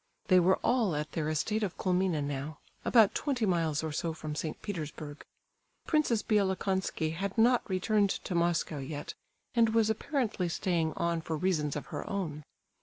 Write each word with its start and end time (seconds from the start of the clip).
They 0.29 0.39
were 0.39 0.57
all 0.63 0.95
at 0.95 1.11
their 1.11 1.29
estate 1.29 1.61
of 1.61 1.77
Colmina 1.77 2.23
now, 2.23 2.57
about 2.83 3.13
twenty 3.13 3.45
miles 3.45 3.83
or 3.83 3.91
so 3.91 4.13
from 4.15 4.33
St. 4.33 4.59
Petersburg. 4.63 5.23
Princess 5.85 6.23
Bielokonski 6.23 7.11
had 7.13 7.37
not 7.37 7.61
returned 7.69 8.09
to 8.09 8.33
Moscow 8.33 8.79
yet, 8.79 9.13
and 9.53 9.75
was 9.75 9.91
apparently 9.91 10.49
staying 10.49 10.93
on 10.93 11.21
for 11.21 11.37
reasons 11.37 11.75
of 11.75 11.85
her 11.93 12.09
own. 12.09 12.43